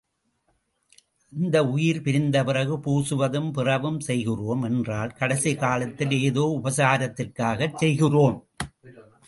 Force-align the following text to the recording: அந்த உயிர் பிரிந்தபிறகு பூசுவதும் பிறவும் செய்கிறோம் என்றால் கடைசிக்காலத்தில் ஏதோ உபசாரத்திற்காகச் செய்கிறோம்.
அந்த 1.33 1.57
உயிர் 1.65 1.99
பிரிந்தபிறகு 2.01 2.75
பூசுவதும் 2.85 3.51
பிறவும் 3.51 3.99
செய்கிறோம் 3.99 4.63
என்றால் 4.63 5.15
கடைசிக்காலத்தில் 5.19 6.15
ஏதோ 6.21 6.45
உபசாரத்திற்காகச் 6.63 7.75
செய்கிறோம். 7.75 8.37